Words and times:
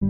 Hey 0.00 0.06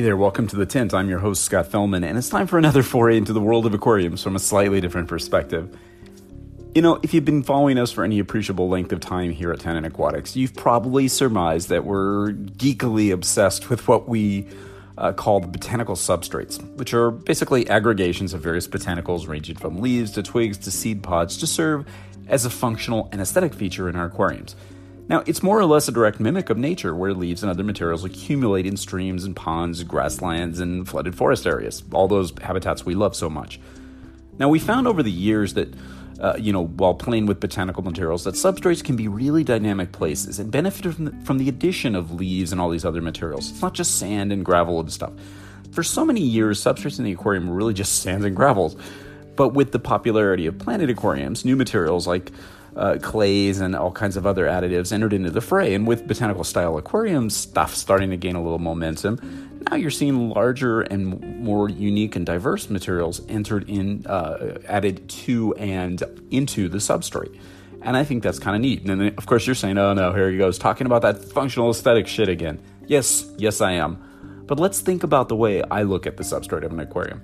there, 0.00 0.16
welcome 0.16 0.46
to 0.46 0.54
The 0.54 0.66
Tint. 0.66 0.94
I'm 0.94 1.08
your 1.08 1.18
host, 1.18 1.42
Scott 1.42 1.66
Fellman, 1.66 2.04
and 2.04 2.16
it's 2.16 2.28
time 2.28 2.46
for 2.46 2.58
another 2.58 2.84
foray 2.84 3.16
into 3.16 3.32
the 3.32 3.40
world 3.40 3.66
of 3.66 3.74
aquariums 3.74 4.22
from 4.22 4.36
a 4.36 4.38
slightly 4.38 4.80
different 4.80 5.08
perspective. 5.08 5.76
You 6.76 6.82
know, 6.82 7.00
if 7.02 7.12
you've 7.12 7.24
been 7.24 7.42
following 7.42 7.76
us 7.76 7.90
for 7.90 8.04
any 8.04 8.20
appreciable 8.20 8.68
length 8.68 8.92
of 8.92 9.00
time 9.00 9.32
here 9.32 9.50
at 9.50 9.58
Tannin 9.58 9.84
Aquatics, 9.84 10.36
you've 10.36 10.54
probably 10.54 11.08
surmised 11.08 11.68
that 11.70 11.84
we're 11.84 12.30
geekily 12.32 13.12
obsessed 13.12 13.68
with 13.68 13.88
what 13.88 14.08
we 14.08 14.46
uh, 14.98 15.12
call 15.12 15.40
the 15.40 15.46
botanical 15.46 15.94
substrates, 15.94 16.62
which 16.76 16.94
are 16.94 17.10
basically 17.10 17.68
aggregations 17.68 18.34
of 18.34 18.40
various 18.40 18.68
botanicals 18.68 19.28
ranging 19.28 19.56
from 19.56 19.80
leaves 19.80 20.10
to 20.12 20.22
twigs 20.22 20.58
to 20.58 20.70
seed 20.70 21.02
pods 21.02 21.36
to 21.38 21.46
serve 21.46 21.86
as 22.28 22.44
a 22.44 22.50
functional 22.50 23.08
and 23.12 23.20
aesthetic 23.20 23.54
feature 23.54 23.88
in 23.88 23.96
our 23.96 24.06
aquariums. 24.06 24.54
Now, 25.08 25.24
it's 25.26 25.42
more 25.42 25.58
or 25.58 25.64
less 25.64 25.88
a 25.88 25.92
direct 25.92 26.20
mimic 26.20 26.48
of 26.48 26.56
nature, 26.56 26.94
where 26.94 27.12
leaves 27.12 27.42
and 27.42 27.50
other 27.50 27.64
materials 27.64 28.04
accumulate 28.04 28.66
in 28.66 28.76
streams 28.76 29.24
and 29.24 29.34
ponds, 29.34 29.82
grasslands, 29.82 30.60
and 30.60 30.88
flooded 30.88 31.14
forest 31.14 31.46
areas, 31.46 31.82
all 31.92 32.08
those 32.08 32.32
habitats 32.40 32.86
we 32.86 32.94
love 32.94 33.16
so 33.16 33.28
much. 33.28 33.60
Now, 34.38 34.48
we 34.48 34.58
found 34.58 34.86
over 34.86 35.02
the 35.02 35.10
years 35.10 35.54
that, 35.54 35.74
uh, 36.20 36.34
you 36.38 36.52
know, 36.52 36.66
while 36.66 36.94
playing 36.94 37.26
with 37.26 37.40
botanical 37.40 37.82
materials, 37.82 38.24
that 38.24 38.34
substrates 38.34 38.82
can 38.84 38.96
be 38.96 39.08
really 39.08 39.44
dynamic 39.44 39.92
places 39.92 40.38
and 40.38 40.50
benefit 40.50 40.94
from 40.94 41.04
the, 41.06 41.12
from 41.24 41.38
the 41.38 41.48
addition 41.48 41.94
of 41.94 42.12
leaves 42.12 42.52
and 42.52 42.60
all 42.60 42.70
these 42.70 42.84
other 42.84 43.00
materials. 43.00 43.50
It's 43.50 43.62
not 43.62 43.74
just 43.74 43.98
sand 43.98 44.32
and 44.32 44.44
gravel 44.44 44.80
and 44.80 44.92
stuff. 44.92 45.12
For 45.72 45.82
so 45.82 46.04
many 46.04 46.20
years, 46.20 46.62
substrates 46.62 46.98
in 46.98 47.04
the 47.04 47.12
aquarium 47.12 47.48
were 47.48 47.56
really 47.56 47.74
just 47.74 48.02
sands 48.02 48.24
and 48.24 48.36
gravels. 48.36 48.76
But 49.36 49.50
with 49.50 49.72
the 49.72 49.78
popularity 49.78 50.46
of 50.46 50.58
planted 50.58 50.90
aquariums, 50.90 51.44
new 51.44 51.56
materials 51.56 52.06
like 52.06 52.30
uh, 52.76 52.98
clays 53.00 53.60
and 53.60 53.74
all 53.74 53.90
kinds 53.90 54.16
of 54.16 54.26
other 54.26 54.46
additives 54.46 54.92
entered 54.92 55.12
into 55.12 55.30
the 55.30 55.40
fray. 55.40 55.74
And 55.74 55.86
with 55.86 56.06
botanical 56.06 56.44
style 56.44 56.76
aquarium 56.76 57.30
stuff 57.30 57.74
starting 57.74 58.10
to 58.10 58.16
gain 58.16 58.36
a 58.36 58.42
little 58.42 58.58
momentum, 58.58 59.50
now 59.70 59.76
you're 59.76 59.90
seeing 59.90 60.30
larger 60.30 60.80
and 60.80 61.40
more 61.40 61.68
unique 61.68 62.16
and 62.16 62.24
diverse 62.24 62.70
materials 62.70 63.20
entered 63.28 63.68
in, 63.68 64.06
uh, 64.06 64.58
added 64.66 65.08
to 65.08 65.54
and 65.54 66.02
into 66.30 66.68
the 66.68 66.78
substrate. 66.78 67.38
And 67.82 67.96
I 67.96 68.04
think 68.04 68.22
that's 68.22 68.38
kind 68.38 68.54
of 68.54 68.62
neat. 68.62 68.88
And 68.88 69.00
then, 69.00 69.14
of 69.18 69.26
course, 69.26 69.46
you're 69.46 69.54
saying, 69.54 69.78
oh 69.78 69.92
no, 69.92 70.12
here 70.12 70.30
he 70.30 70.38
goes, 70.38 70.58
talking 70.58 70.86
about 70.86 71.02
that 71.02 71.24
functional 71.24 71.70
aesthetic 71.70 72.06
shit 72.06 72.28
again. 72.28 72.60
Yes, 72.86 73.26
yes, 73.38 73.60
I 73.60 73.72
am. 73.72 74.44
But 74.46 74.60
let's 74.60 74.80
think 74.80 75.02
about 75.02 75.28
the 75.28 75.36
way 75.36 75.62
I 75.62 75.82
look 75.82 76.06
at 76.06 76.16
the 76.16 76.22
substrate 76.22 76.64
of 76.64 76.72
an 76.72 76.80
aquarium. 76.80 77.22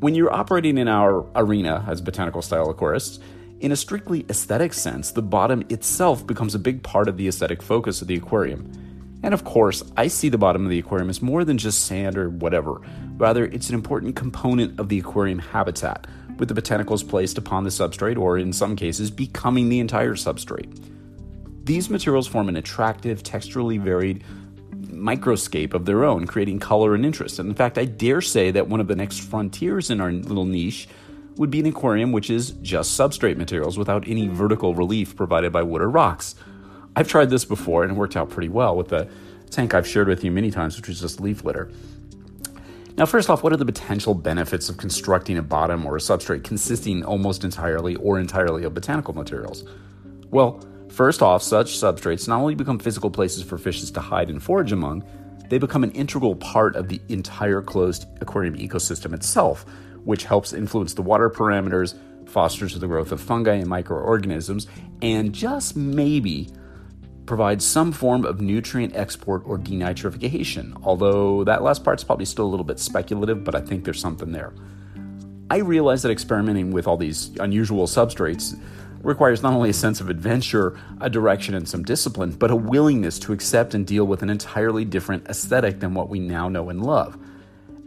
When 0.00 0.14
you're 0.14 0.32
operating 0.32 0.78
in 0.78 0.86
our 0.86 1.26
arena 1.34 1.84
as 1.88 2.00
botanical 2.00 2.42
style 2.42 2.72
aquarists, 2.72 3.18
in 3.60 3.72
a 3.72 3.76
strictly 3.76 4.24
aesthetic 4.30 4.72
sense, 4.72 5.10
the 5.10 5.22
bottom 5.22 5.64
itself 5.68 6.24
becomes 6.24 6.54
a 6.54 6.58
big 6.60 6.84
part 6.84 7.08
of 7.08 7.16
the 7.16 7.26
aesthetic 7.26 7.60
focus 7.60 8.00
of 8.00 8.06
the 8.06 8.14
aquarium. 8.14 8.70
And 9.22 9.34
of 9.34 9.44
course, 9.44 9.82
I 9.96 10.08
see 10.08 10.28
the 10.28 10.38
bottom 10.38 10.64
of 10.64 10.70
the 10.70 10.78
aquarium 10.78 11.10
as 11.10 11.20
more 11.20 11.44
than 11.44 11.58
just 11.58 11.86
sand 11.86 12.16
or 12.16 12.30
whatever. 12.30 12.80
Rather, 13.16 13.46
it's 13.46 13.68
an 13.68 13.74
important 13.74 14.14
component 14.14 14.78
of 14.78 14.88
the 14.88 14.98
aquarium 15.00 15.40
habitat, 15.40 16.06
with 16.38 16.48
the 16.48 16.60
botanicals 16.60 17.06
placed 17.06 17.36
upon 17.36 17.64
the 17.64 17.70
substrate, 17.70 18.16
or 18.16 18.38
in 18.38 18.52
some 18.52 18.76
cases, 18.76 19.10
becoming 19.10 19.68
the 19.68 19.80
entire 19.80 20.14
substrate. 20.14 20.72
These 21.64 21.90
materials 21.90 22.26
form 22.26 22.48
an 22.48 22.56
attractive, 22.56 23.22
texturally 23.22 23.80
varied 23.80 24.24
microscape 24.98 25.74
of 25.74 25.84
their 25.84 26.04
own, 26.04 26.26
creating 26.26 26.60
color 26.60 26.94
and 26.94 27.04
interest. 27.04 27.38
And 27.38 27.48
in 27.48 27.54
fact, 27.54 27.76
I 27.78 27.84
dare 27.84 28.20
say 28.20 28.50
that 28.52 28.68
one 28.68 28.80
of 28.80 28.88
the 28.88 28.96
next 28.96 29.20
frontiers 29.20 29.90
in 29.90 30.00
our 30.00 30.12
little 30.12 30.44
niche 30.44 30.88
would 31.36 31.50
be 31.50 31.60
an 31.60 31.66
aquarium 31.66 32.12
which 32.12 32.30
is 32.30 32.52
just 32.62 32.98
substrate 32.98 33.36
materials 33.36 33.78
without 33.78 34.06
any 34.08 34.28
vertical 34.28 34.74
relief 34.74 35.14
provided 35.14 35.52
by 35.52 35.62
wood 35.62 35.82
or 35.82 35.90
rocks. 35.90 36.34
I've 36.98 37.06
tried 37.06 37.30
this 37.30 37.44
before 37.44 37.84
and 37.84 37.92
it 37.92 37.94
worked 37.94 38.16
out 38.16 38.28
pretty 38.28 38.48
well 38.48 38.76
with 38.76 38.88
the 38.88 39.08
tank 39.50 39.72
I've 39.72 39.86
shared 39.86 40.08
with 40.08 40.24
you 40.24 40.32
many 40.32 40.50
times, 40.50 40.76
which 40.76 40.88
is 40.88 41.00
just 41.00 41.20
leaf 41.20 41.44
litter. 41.44 41.70
Now, 42.96 43.06
first 43.06 43.30
off, 43.30 43.44
what 43.44 43.52
are 43.52 43.56
the 43.56 43.64
potential 43.64 44.14
benefits 44.14 44.68
of 44.68 44.78
constructing 44.78 45.38
a 45.38 45.42
bottom 45.42 45.86
or 45.86 45.94
a 45.94 46.00
substrate 46.00 46.42
consisting 46.42 47.04
almost 47.04 47.44
entirely 47.44 47.94
or 47.94 48.18
entirely 48.18 48.64
of 48.64 48.74
botanical 48.74 49.14
materials? 49.14 49.62
Well, 50.32 50.60
first 50.88 51.22
off, 51.22 51.40
such 51.40 51.78
substrates 51.78 52.26
not 52.26 52.40
only 52.40 52.56
become 52.56 52.80
physical 52.80 53.10
places 53.10 53.44
for 53.44 53.58
fishes 53.58 53.92
to 53.92 54.00
hide 54.00 54.28
and 54.28 54.42
forage 54.42 54.72
among, 54.72 55.04
they 55.50 55.58
become 55.58 55.84
an 55.84 55.92
integral 55.92 56.34
part 56.34 56.74
of 56.74 56.88
the 56.88 57.00
entire 57.08 57.62
closed 57.62 58.08
aquarium 58.20 58.56
ecosystem 58.56 59.14
itself, 59.14 59.64
which 60.02 60.24
helps 60.24 60.52
influence 60.52 60.94
the 60.94 61.02
water 61.02 61.30
parameters, 61.30 61.96
fosters 62.26 62.76
the 62.76 62.88
growth 62.88 63.12
of 63.12 63.20
fungi 63.20 63.54
and 63.54 63.68
microorganisms, 63.68 64.66
and 65.00 65.32
just 65.32 65.76
maybe 65.76 66.48
provides 67.28 67.64
some 67.64 67.92
form 67.92 68.24
of 68.24 68.40
nutrient 68.40 68.96
export 68.96 69.42
or 69.44 69.58
denitrification. 69.58 70.74
Although 70.82 71.44
that 71.44 71.62
last 71.62 71.84
part's 71.84 72.02
probably 72.02 72.24
still 72.24 72.46
a 72.46 72.48
little 72.48 72.64
bit 72.64 72.80
speculative, 72.80 73.44
but 73.44 73.54
I 73.54 73.60
think 73.60 73.84
there's 73.84 74.00
something 74.00 74.32
there. 74.32 74.52
I 75.50 75.58
realize 75.58 76.02
that 76.02 76.10
experimenting 76.10 76.72
with 76.72 76.86
all 76.86 76.96
these 76.96 77.28
unusual 77.38 77.86
substrates 77.86 78.58
requires 79.02 79.42
not 79.42 79.52
only 79.52 79.70
a 79.70 79.74
sense 79.74 80.00
of 80.00 80.08
adventure, 80.08 80.80
a 81.02 81.10
direction, 81.10 81.54
and 81.54 81.68
some 81.68 81.84
discipline, 81.84 82.32
but 82.32 82.50
a 82.50 82.56
willingness 82.56 83.18
to 83.20 83.34
accept 83.34 83.74
and 83.74 83.86
deal 83.86 84.06
with 84.06 84.22
an 84.22 84.30
entirely 84.30 84.86
different 84.86 85.28
aesthetic 85.28 85.80
than 85.80 85.92
what 85.92 86.08
we 86.08 86.18
now 86.18 86.48
know 86.48 86.70
and 86.70 86.82
love. 86.82 87.16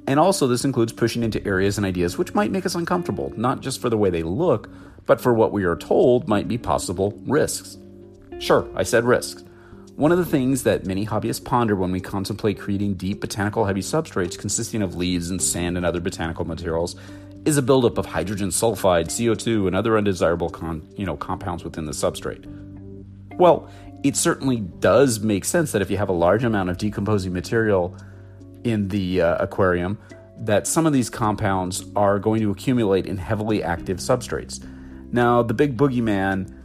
And 0.05 0.19
also, 0.19 0.47
this 0.47 0.65
includes 0.65 0.93
pushing 0.93 1.23
into 1.23 1.45
areas 1.47 1.77
and 1.77 1.85
ideas 1.85 2.17
which 2.17 2.35
might 2.35 2.51
make 2.51 2.65
us 2.65 2.75
uncomfortable, 2.75 3.33
not 3.35 3.61
just 3.61 3.81
for 3.81 3.89
the 3.89 3.97
way 3.97 4.11
they 4.11 4.23
look, 4.23 4.69
but 5.07 5.19
for 5.19 5.33
what 5.33 5.51
we 5.51 5.63
are 5.63 5.75
told 5.75 6.27
might 6.27 6.47
be 6.47 6.59
possible 6.59 7.19
risks. 7.25 7.77
Sure, 8.41 8.67
I 8.75 8.81
said 8.81 9.05
risks. 9.05 9.43
One 9.97 10.11
of 10.11 10.17
the 10.17 10.25
things 10.25 10.63
that 10.63 10.83
many 10.83 11.05
hobbyists 11.05 11.45
ponder 11.45 11.75
when 11.75 11.91
we 11.91 11.99
contemplate 11.99 12.59
creating 12.59 12.95
deep 12.95 13.21
botanical 13.21 13.65
heavy 13.65 13.81
substrates 13.81 14.35
consisting 14.35 14.81
of 14.81 14.95
leaves 14.95 15.29
and 15.29 15.39
sand 15.39 15.77
and 15.77 15.85
other 15.85 15.99
botanical 15.99 16.43
materials 16.43 16.95
is 17.45 17.57
a 17.57 17.61
buildup 17.61 17.99
of 17.99 18.07
hydrogen 18.07 18.49
sulfide, 18.49 19.09
CO2, 19.09 19.67
and 19.67 19.75
other 19.75 19.95
undesirable 19.95 20.49
con- 20.49 20.81
you 20.97 21.05
know, 21.05 21.15
compounds 21.15 21.63
within 21.63 21.85
the 21.85 21.91
substrate. 21.91 22.43
Well, 23.37 23.69
it 24.01 24.15
certainly 24.15 24.57
does 24.57 25.19
make 25.19 25.45
sense 25.45 25.71
that 25.73 25.83
if 25.83 25.91
you 25.91 25.97
have 25.97 26.09
a 26.09 26.13
large 26.13 26.43
amount 26.43 26.71
of 26.71 26.79
decomposing 26.79 27.33
material 27.33 27.95
in 28.63 28.87
the 28.87 29.21
uh, 29.21 29.35
aquarium 29.35 29.99
that 30.37 30.65
some 30.65 30.87
of 30.87 30.93
these 30.93 31.11
compounds 31.11 31.85
are 31.95 32.17
going 32.17 32.41
to 32.41 32.49
accumulate 32.49 33.05
in 33.05 33.17
heavily 33.17 33.61
active 33.61 33.97
substrates. 33.97 34.65
Now, 35.11 35.43
the 35.43 35.53
big 35.53 35.77
boogeyman 35.77 36.57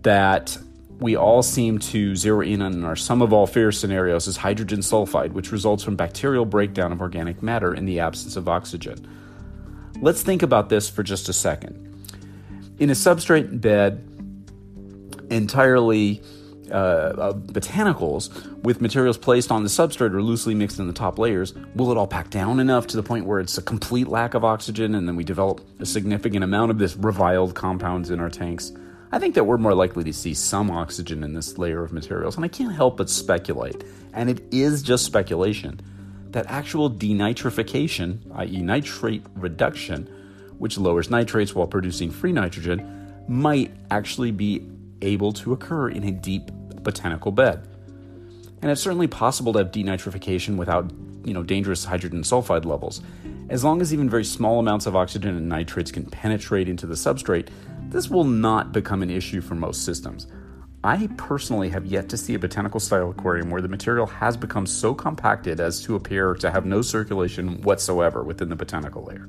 that 0.00 0.56
we 1.00 1.16
all 1.16 1.42
seem 1.42 1.78
to 1.78 2.16
zero 2.16 2.40
in 2.40 2.60
on 2.60 2.84
our 2.84 2.96
sum 2.96 3.22
of 3.22 3.32
all 3.32 3.46
fears 3.46 3.78
scenarios 3.78 4.26
is 4.26 4.36
hydrogen 4.36 4.80
sulfide, 4.80 5.32
which 5.32 5.52
results 5.52 5.84
from 5.84 5.94
bacterial 5.94 6.44
breakdown 6.44 6.90
of 6.92 7.00
organic 7.00 7.42
matter 7.42 7.72
in 7.72 7.84
the 7.84 8.00
absence 8.00 8.36
of 8.36 8.48
oxygen. 8.48 9.06
Let's 10.00 10.22
think 10.22 10.42
about 10.42 10.68
this 10.68 10.88
for 10.88 11.02
just 11.02 11.28
a 11.28 11.32
second. 11.32 11.84
In 12.78 12.90
a 12.90 12.94
substrate 12.94 13.60
bed, 13.60 14.04
entirely 15.30 16.20
uh, 16.70 17.32
botanicals 17.32 18.62
with 18.62 18.80
materials 18.80 19.16
placed 19.16 19.50
on 19.50 19.62
the 19.62 19.68
substrate 19.68 20.12
or 20.12 20.22
loosely 20.22 20.54
mixed 20.54 20.78
in 20.78 20.86
the 20.86 20.92
top 20.92 21.18
layers, 21.18 21.54
will 21.74 21.92
it 21.92 21.96
all 21.96 22.06
pack 22.06 22.30
down 22.30 22.58
enough 22.60 22.88
to 22.88 22.96
the 22.96 23.02
point 23.02 23.24
where 23.24 23.38
it's 23.38 23.56
a 23.56 23.62
complete 23.62 24.08
lack 24.08 24.34
of 24.34 24.44
oxygen 24.44 24.94
and 24.94 25.06
then 25.06 25.16
we 25.16 25.24
develop 25.24 25.60
a 25.80 25.86
significant 25.86 26.42
amount 26.42 26.70
of 26.70 26.78
this 26.78 26.96
reviled 26.96 27.54
compounds 27.54 28.10
in 28.10 28.20
our 28.20 28.30
tanks? 28.30 28.72
I 29.10 29.18
think 29.18 29.34
that 29.36 29.44
we're 29.44 29.58
more 29.58 29.74
likely 29.74 30.04
to 30.04 30.12
see 30.12 30.34
some 30.34 30.70
oxygen 30.70 31.24
in 31.24 31.32
this 31.32 31.56
layer 31.56 31.82
of 31.82 31.92
materials, 31.92 32.36
and 32.36 32.44
I 32.44 32.48
can't 32.48 32.74
help 32.74 32.98
but 32.98 33.08
speculate, 33.08 33.82
and 34.12 34.28
it 34.28 34.42
is 34.52 34.82
just 34.82 35.06
speculation, 35.06 35.80
that 36.30 36.46
actual 36.46 36.90
denitrification, 36.90 38.18
i.e., 38.34 38.60
nitrate 38.60 39.24
reduction, 39.34 40.06
which 40.58 40.76
lowers 40.76 41.08
nitrates 41.08 41.54
while 41.54 41.66
producing 41.66 42.10
free 42.10 42.32
nitrogen, 42.32 43.24
might 43.28 43.70
actually 43.90 44.30
be 44.30 44.66
able 45.00 45.32
to 45.32 45.52
occur 45.52 45.88
in 45.88 46.04
a 46.04 46.10
deep 46.10 46.50
botanical 46.82 47.32
bed. 47.32 47.66
And 48.60 48.70
it's 48.70 48.80
certainly 48.80 49.06
possible 49.06 49.52
to 49.54 49.60
have 49.60 49.70
denitrification 49.70 50.56
without, 50.56 50.90
you 51.24 51.32
know, 51.32 51.42
dangerous 51.42 51.84
hydrogen 51.84 52.22
sulfide 52.22 52.64
levels. 52.64 53.00
As 53.48 53.64
long 53.64 53.80
as 53.80 53.94
even 53.94 54.10
very 54.10 54.24
small 54.24 54.58
amounts 54.58 54.84
of 54.86 54.96
oxygen 54.96 55.36
and 55.36 55.48
nitrates 55.48 55.90
can 55.90 56.04
penetrate 56.04 56.68
into 56.68 56.86
the 56.86 56.94
substrate, 56.94 57.48
this 57.88 58.10
will 58.10 58.24
not 58.24 58.72
become 58.72 59.02
an 59.02 59.10
issue 59.10 59.40
for 59.40 59.54
most 59.54 59.84
systems. 59.84 60.26
I 60.84 61.08
personally 61.16 61.70
have 61.70 61.86
yet 61.86 62.08
to 62.10 62.16
see 62.16 62.34
a 62.34 62.38
botanical 62.38 62.78
style 62.78 63.10
aquarium 63.10 63.50
where 63.50 63.62
the 63.62 63.68
material 63.68 64.06
has 64.06 64.36
become 64.36 64.66
so 64.66 64.94
compacted 64.94 65.58
as 65.58 65.82
to 65.82 65.96
appear 65.96 66.34
to 66.34 66.50
have 66.50 66.66
no 66.66 66.82
circulation 66.82 67.62
whatsoever 67.62 68.22
within 68.22 68.48
the 68.48 68.56
botanical 68.56 69.04
layer. 69.04 69.28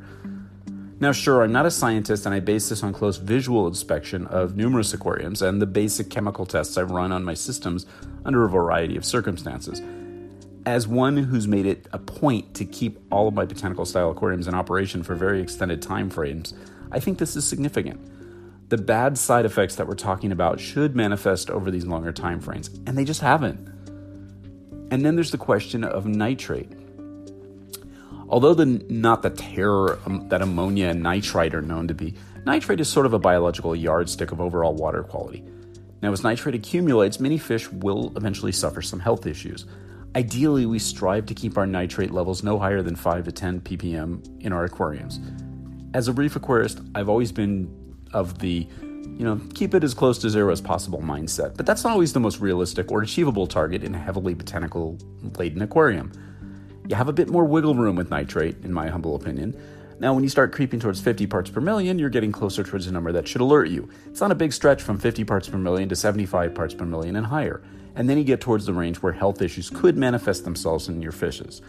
Now, 0.99 1.13
sure, 1.13 1.41
I'm 1.41 1.53
not 1.53 1.65
a 1.65 1.71
scientist 1.71 2.25
and 2.25 2.35
I 2.35 2.41
base 2.41 2.69
this 2.69 2.83
on 2.83 2.93
close 2.93 3.17
visual 3.17 3.65
inspection 3.67 4.27
of 4.27 4.57
numerous 4.57 4.93
aquariums 4.93 5.41
and 5.41 5.61
the 5.61 5.65
basic 5.65 6.09
chemical 6.09 6.45
tests 6.45 6.77
I've 6.77 6.91
run 6.91 7.13
on 7.13 7.23
my 7.23 7.33
systems 7.33 7.85
under 8.25 8.43
a 8.43 8.49
variety 8.49 8.97
of 8.97 9.05
circumstances. 9.05 9.81
As 10.65 10.87
one 10.87 11.15
who's 11.15 11.47
made 11.47 11.65
it 11.65 11.87
a 11.93 11.99
point 11.99 12.53
to 12.55 12.65
keep 12.65 12.99
all 13.11 13.29
of 13.29 13.33
my 13.33 13.45
botanical 13.45 13.85
style 13.85 14.11
aquariums 14.11 14.47
in 14.47 14.53
operation 14.53 15.01
for 15.01 15.15
very 15.15 15.41
extended 15.41 15.81
time 15.81 16.09
frames, 16.09 16.53
I 16.91 16.99
think 16.99 17.17
this 17.17 17.37
is 17.37 17.47
significant. 17.47 18.18
The 18.69 18.77
bad 18.77 19.17
side 19.17 19.45
effects 19.45 19.75
that 19.75 19.87
we're 19.87 19.95
talking 19.95 20.31
about 20.31 20.59
should 20.59 20.95
manifest 20.95 21.49
over 21.49 21.71
these 21.71 21.87
longer 21.87 22.11
time 22.11 22.39
frames, 22.39 22.69
and 22.85 22.95
they 22.95 23.03
just 23.03 23.21
haven't. 23.21 23.67
And 24.91 25.03
then 25.03 25.15
there's 25.15 25.31
the 25.31 25.39
question 25.39 25.83
of 25.83 26.05
nitrate. 26.05 26.71
Although 28.29 28.53
the 28.53 28.67
not 28.67 29.23
the 29.23 29.31
terror 29.31 29.99
um, 30.05 30.29
that 30.29 30.43
ammonia 30.43 30.89
and 30.89 31.01
nitrite 31.01 31.55
are 31.55 31.63
known 31.63 31.87
to 31.87 31.95
be, 31.95 32.13
nitrate 32.45 32.79
is 32.79 32.87
sort 32.87 33.07
of 33.07 33.13
a 33.13 33.19
biological 33.19 33.75
yardstick 33.75 34.31
of 34.31 34.39
overall 34.39 34.75
water 34.75 35.01
quality. 35.01 35.43
Now, 36.03 36.11
as 36.11 36.23
nitrate 36.23 36.53
accumulates, 36.53 37.19
many 37.19 37.39
fish 37.39 37.71
will 37.71 38.13
eventually 38.15 38.51
suffer 38.51 38.83
some 38.83 38.99
health 38.99 39.25
issues. 39.25 39.65
Ideally, 40.15 40.67
we 40.67 40.77
strive 40.77 41.25
to 41.25 41.33
keep 41.33 41.57
our 41.57 41.65
nitrate 41.65 42.11
levels 42.11 42.43
no 42.43 42.59
higher 42.59 42.83
than 42.83 42.95
5 42.95 43.25
to 43.25 43.31
10 43.31 43.61
ppm 43.61 44.41
in 44.41 44.53
our 44.53 44.63
aquariums. 44.63 45.19
As 45.93 46.07
a 46.07 46.13
reef 46.13 46.35
aquarist, 46.35 46.87
I've 46.95 47.09
always 47.09 47.31
been 47.31 47.78
of 48.13 48.39
the, 48.39 48.67
you 48.81 49.25
know, 49.25 49.39
keep 49.53 49.73
it 49.73 49.83
as 49.83 49.93
close 49.93 50.17
to 50.19 50.29
zero 50.29 50.51
as 50.51 50.61
possible 50.61 50.99
mindset, 50.99 51.55
but 51.57 51.65
that's 51.65 51.83
not 51.83 51.93
always 51.93 52.13
the 52.13 52.19
most 52.19 52.39
realistic 52.39 52.91
or 52.91 53.01
achievable 53.01 53.47
target 53.47 53.83
in 53.83 53.95
a 53.95 53.99
heavily 53.99 54.33
botanical 54.33 54.97
laden 55.37 55.61
aquarium. 55.61 56.11
You 56.87 56.95
have 56.95 57.09
a 57.09 57.13
bit 57.13 57.29
more 57.29 57.45
wiggle 57.45 57.75
room 57.75 57.95
with 57.95 58.09
nitrate, 58.09 58.63
in 58.63 58.73
my 58.73 58.87
humble 58.87 59.15
opinion. 59.15 59.55
Now, 59.99 60.13
when 60.13 60.23
you 60.23 60.29
start 60.29 60.53
creeping 60.53 60.79
towards 60.79 61.01
50 61.01 61.27
parts 61.27 61.49
per 61.49 61.59
million, 61.59 61.99
you're 61.99 62.09
getting 62.09 62.31
closer 62.31 62.63
towards 62.63 62.87
a 62.87 62.91
number 62.91 63.11
that 63.11 63.27
should 63.27 63.41
alert 63.41 63.67
you. 63.67 63.89
It's 64.07 64.21
not 64.21 64.31
a 64.31 64.35
big 64.35 64.53
stretch 64.53 64.81
from 64.81 64.97
50 64.97 65.25
parts 65.25 65.49
per 65.49 65.57
million 65.57 65.89
to 65.89 65.95
75 65.95 66.55
parts 66.55 66.73
per 66.73 66.85
million 66.85 67.17
and 67.17 67.25
higher. 67.25 67.61
And 67.95 68.09
then 68.09 68.17
you 68.17 68.23
get 68.23 68.39
towards 68.39 68.65
the 68.65 68.73
range 68.73 68.97
where 68.97 69.11
health 69.11 69.41
issues 69.41 69.69
could 69.69 69.97
manifest 69.97 70.45
themselves 70.45 70.87
in 70.87 71.01
your 71.01 71.11
fishes. 71.11 71.61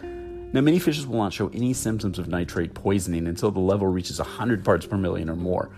Now, 0.53 0.61
many 0.61 0.79
fishes 0.79 1.05
will 1.05 1.17
not 1.17 1.33
show 1.33 1.49
any 1.49 1.73
symptoms 1.73 2.19
of 2.19 2.29
nitrate 2.29 2.73
poisoning 2.73 3.27
until 3.27 3.51
the 3.51 3.59
level 3.59 3.87
reaches 3.87 4.19
100 4.19 4.63
parts 4.63 4.85
per 4.85 4.97
million 4.97 5.29
or 5.29 5.35
more. 5.35 5.69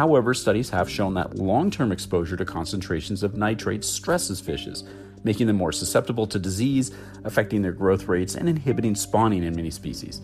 However, 0.00 0.32
studies 0.32 0.70
have 0.70 0.88
shown 0.88 1.12
that 1.12 1.36
long 1.36 1.70
term 1.70 1.92
exposure 1.92 2.34
to 2.34 2.44
concentrations 2.46 3.22
of 3.22 3.36
nitrate 3.36 3.84
stresses 3.84 4.40
fishes, 4.40 4.82
making 5.24 5.46
them 5.46 5.56
more 5.56 5.72
susceptible 5.72 6.26
to 6.28 6.38
disease, 6.38 6.90
affecting 7.24 7.60
their 7.60 7.72
growth 7.72 8.08
rates, 8.08 8.34
and 8.34 8.48
inhibiting 8.48 8.94
spawning 8.94 9.44
in 9.44 9.54
many 9.54 9.70
species. 9.70 10.22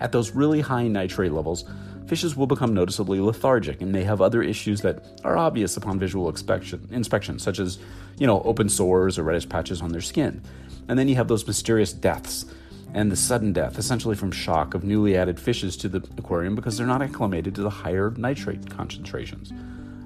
At 0.00 0.12
those 0.12 0.30
really 0.30 0.62
high 0.62 0.88
nitrate 0.88 1.32
levels, 1.32 1.66
fishes 2.06 2.36
will 2.36 2.46
become 2.46 2.72
noticeably 2.72 3.20
lethargic 3.20 3.82
and 3.82 3.92
may 3.92 4.02
have 4.02 4.22
other 4.22 4.40
issues 4.40 4.80
that 4.80 5.04
are 5.24 5.36
obvious 5.36 5.76
upon 5.76 5.98
visual 5.98 6.30
inspection, 6.30 6.88
inspection 6.90 7.38
such 7.38 7.58
as, 7.58 7.78
you 8.16 8.26
know, 8.26 8.40
open 8.44 8.70
sores 8.70 9.18
or 9.18 9.24
reddish 9.24 9.46
patches 9.46 9.82
on 9.82 9.92
their 9.92 10.00
skin. 10.00 10.40
And 10.88 10.98
then 10.98 11.06
you 11.06 11.16
have 11.16 11.28
those 11.28 11.46
mysterious 11.46 11.92
deaths 11.92 12.46
and 12.94 13.12
the 13.12 13.16
sudden 13.16 13.52
death, 13.52 13.78
essentially 13.78 14.16
from 14.16 14.30
shock, 14.30 14.74
of 14.74 14.84
newly 14.84 15.16
added 15.16 15.38
fishes 15.38 15.76
to 15.78 15.88
the 15.88 15.98
aquarium 16.16 16.54
because 16.54 16.76
they're 16.76 16.86
not 16.86 17.02
acclimated 17.02 17.54
to 17.54 17.62
the 17.62 17.70
higher 17.70 18.12
nitrate 18.16 18.70
concentrations. 18.70 19.52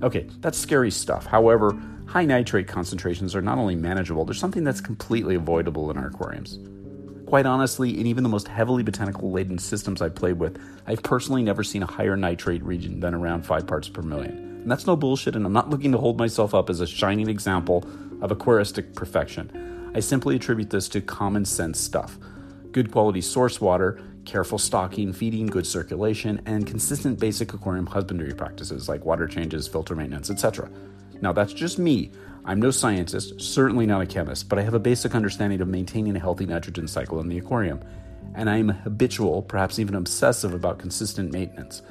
Okay, 0.02 0.28
that's 0.40 0.58
scary 0.58 0.90
stuff. 0.90 1.26
However, 1.26 1.80
high 2.06 2.24
nitrate 2.24 2.66
concentrations 2.66 3.36
are 3.36 3.42
not 3.42 3.58
only 3.58 3.76
manageable, 3.76 4.24
they're 4.24 4.34
something 4.34 4.64
that's 4.64 4.80
completely 4.80 5.36
avoidable 5.36 5.90
in 5.90 5.96
our 5.96 6.08
aquariums. 6.08 6.58
Quite 7.26 7.46
honestly, 7.46 7.98
in 7.98 8.06
even 8.06 8.24
the 8.24 8.28
most 8.28 8.48
heavily 8.48 8.82
botanical 8.82 9.30
laden 9.30 9.58
systems 9.58 10.02
I've 10.02 10.14
played 10.14 10.38
with, 10.38 10.60
I've 10.86 11.02
personally 11.02 11.42
never 11.42 11.64
seen 11.64 11.82
a 11.82 11.90
higher 11.90 12.16
nitrate 12.16 12.62
region 12.62 13.00
than 13.00 13.14
around 13.14 13.46
5 13.46 13.66
parts 13.66 13.88
per 13.88 14.02
million. 14.02 14.36
And 14.36 14.70
that's 14.70 14.86
no 14.86 14.96
bullshit, 14.96 15.34
and 15.34 15.46
I'm 15.46 15.52
not 15.52 15.70
looking 15.70 15.92
to 15.92 15.98
hold 15.98 16.18
myself 16.18 16.54
up 16.54 16.68
as 16.68 16.80
a 16.80 16.86
shining 16.86 17.28
example 17.28 17.84
of 18.20 18.30
aquaristic 18.30 18.94
perfection. 18.94 19.92
I 19.94 20.00
simply 20.00 20.36
attribute 20.36 20.70
this 20.70 20.88
to 20.90 21.00
common 21.00 21.44
sense 21.44 21.80
stuff 21.80 22.18
good 22.72 22.90
quality 22.90 23.20
source 23.20 23.60
water, 23.60 24.00
careful 24.24 24.58
stocking, 24.58 25.12
feeding, 25.12 25.46
good 25.46 25.66
circulation, 25.66 26.40
and 26.46 26.66
consistent 26.66 27.18
basic 27.18 27.52
aquarium 27.52 27.86
husbandry 27.86 28.32
practices 28.32 28.88
like 28.88 29.04
water 29.04 29.26
changes, 29.26 29.68
filter 29.68 29.94
maintenance, 29.94 30.30
etc. 30.30 30.70
Now, 31.20 31.32
that's 31.32 31.52
just 31.52 31.78
me. 31.78 32.10
I'm 32.44 32.60
no 32.60 32.72
scientist, 32.72 33.40
certainly 33.40 33.86
not 33.86 34.02
a 34.02 34.06
chemist, 34.06 34.48
but 34.48 34.58
I 34.58 34.62
have 34.62 34.74
a 34.74 34.80
basic 34.80 35.14
understanding 35.14 35.60
of 35.60 35.68
maintaining 35.68 36.16
a 36.16 36.20
healthy 36.20 36.46
nitrogen 36.46 36.88
cycle 36.88 37.20
in 37.20 37.28
the 37.28 37.38
aquarium. 37.38 37.80
And 38.34 38.50
I 38.50 38.56
am 38.56 38.70
habitual, 38.70 39.42
perhaps 39.42 39.78
even 39.78 39.94
obsessive, 39.94 40.52
about 40.52 40.78
consistent 40.78 41.32
maintenance. 41.32 41.82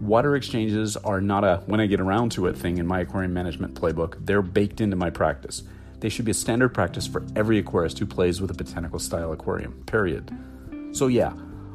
Water 0.00 0.36
exchanges 0.36 0.96
are 0.98 1.20
not 1.20 1.44
a 1.44 1.62
when 1.66 1.80
I 1.80 1.86
get 1.86 2.00
around 2.00 2.32
to 2.32 2.46
it 2.46 2.56
thing 2.56 2.78
in 2.78 2.86
my 2.86 3.00
aquarium 3.00 3.32
management 3.32 3.74
playbook, 3.74 4.14
they're 4.26 4.42
baked 4.42 4.80
into 4.80 4.96
my 4.96 5.10
practice. 5.10 5.62
They 6.00 6.08
should 6.08 6.24
be 6.24 6.30
a 6.30 6.34
standard 6.34 6.70
practice 6.70 7.06
for 7.06 7.24
every 7.34 7.62
aquarist 7.62 7.98
who 7.98 8.06
plays 8.06 8.40
with 8.40 8.50
a 8.50 8.54
botanical 8.54 8.98
style 8.98 9.32
aquarium, 9.32 9.82
period. 9.86 10.30
So, 10.92 11.08
yeah, 11.08 11.32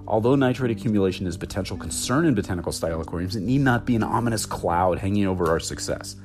although 0.08 0.36
nitrate 0.36 0.72
accumulation 0.72 1.28
is 1.28 1.36
a 1.36 1.40
potential 1.40 1.78
concern 1.78 2.26
in 2.26 2.34
botanical 2.34 2.72
style 2.72 3.02
aquariums, 3.02 3.36
it 3.36 3.42
need 3.42 3.62
not 3.62 3.86
be 3.86 3.96
an 3.96 4.04
ominous 4.04 4.46
cloud 4.46 5.00
hanging 5.00 5.28
over 5.28 5.50
our 5.50 5.60
success. 5.60 6.16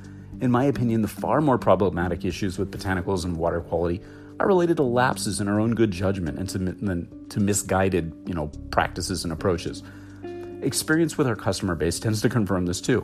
In 0.41 0.51
my 0.51 0.63
opinion, 0.65 1.01
the 1.01 1.07
far 1.07 1.41
more 1.41 1.57
problematic 1.57 2.23
issues 2.23 2.57
with 2.57 2.71
botanicals 2.71 3.25
and 3.25 3.35
water 3.35 3.59
quality 3.59 4.01
are 4.39 4.47
related 4.47 4.77
to 4.77 4.83
lapses 4.83 5.41
in 5.41 5.49
our 5.49 5.59
own 5.59 5.75
good 5.75 5.91
judgment 5.91 6.39
and 6.39 6.49
to, 6.49 7.27
to 7.29 7.39
misguided 7.41 8.13
you 8.25 8.33
know, 8.33 8.47
practices 8.71 9.25
and 9.25 9.33
approaches. 9.33 9.83
Experience 10.61 11.17
with 11.17 11.27
our 11.27 11.35
customer 11.35 11.75
base 11.75 11.99
tends 11.99 12.21
to 12.21 12.29
confirm 12.29 12.65
this 12.65 12.79
too 12.79 13.01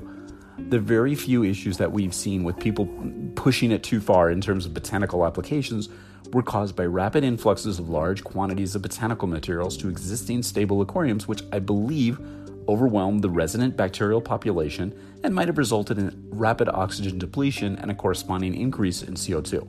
the 0.58 0.80
very 0.80 1.16
few 1.16 1.44
issues 1.44 1.78
that 1.78 1.92
we've 1.92 2.14
seen 2.14 2.44
with 2.44 2.58
people 2.60 2.88
pushing 3.36 3.72
it 3.72 3.84
too 3.84 4.00
far 4.00 4.30
in 4.30 4.42
terms 4.42 4.66
of 4.66 4.74
botanical 4.74 5.26
applications 5.26 5.90
were 6.32 6.44
caused 6.44 6.76
by 6.76 6.86
rapid 6.86 7.24
influxes 7.24 7.80
of 7.80 7.90
large 7.90 8.24
quantities 8.24 8.76
of 8.76 8.82
botanical 8.82 9.28
materials 9.28 9.78
to 9.78 9.90
existing 9.90 10.44
stable 10.44 10.82
aquariums, 10.82 11.28
which 11.28 11.44
I 11.52 11.60
believe 11.60 12.20
overwhelmed 12.68 13.22
the 13.22 13.30
resident 13.30 13.78
bacterial 13.78 14.22
population 14.22 14.98
and 15.24 15.36
might 15.36 15.48
have 15.48 15.58
resulted 15.58 16.00
in 16.00 16.28
rapid 16.32 16.68
oxygen 16.70 17.20
depletion 17.20 17.78
and 17.78 17.92
a 17.92 17.96
corresponding 17.96 18.56
increase 18.56 19.04
in 19.04 19.14
CO2. 19.14 19.68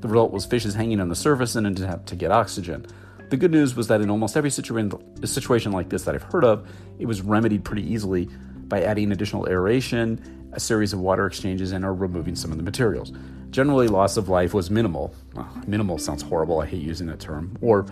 The 0.00 0.08
result 0.08 0.32
was 0.32 0.46
fishes 0.46 0.74
hanging 0.74 1.00
on 1.00 1.08
the 1.08 1.14
surface 1.14 1.56
in 1.56 1.66
an 1.66 1.74
attempt 1.74 2.06
to 2.08 2.16
get 2.16 2.32
oxygen. 2.32 2.86
The 3.28 3.36
good 3.36 3.50
news 3.50 3.74
was 3.74 3.88
that 3.88 4.00
in 4.00 4.10
almost 4.10 4.36
every 4.36 4.50
situation 4.50 5.72
like 5.72 5.88
this 5.88 6.04
that 6.04 6.14
I've 6.14 6.22
heard 6.22 6.44
of, 6.44 6.68
it 6.98 7.06
was 7.06 7.22
remedied 7.22 7.64
pretty 7.64 7.90
easily 7.90 8.28
by 8.72 8.80
adding 8.80 9.12
additional 9.12 9.46
aeration, 9.50 10.48
a 10.52 10.58
series 10.58 10.94
of 10.94 10.98
water 10.98 11.26
exchanges, 11.26 11.72
and 11.72 11.84
or 11.84 11.92
removing 11.92 12.34
some 12.34 12.50
of 12.50 12.56
the 12.56 12.62
materials. 12.62 13.12
Generally, 13.50 13.88
loss 13.88 14.16
of 14.16 14.30
life 14.30 14.54
was 14.54 14.70
minimal. 14.70 15.14
Well, 15.34 15.46
minimal 15.66 15.98
sounds 15.98 16.22
horrible, 16.22 16.58
I 16.60 16.64
hate 16.64 16.80
using 16.80 17.06
that 17.08 17.20
term. 17.20 17.54
Or 17.60 17.84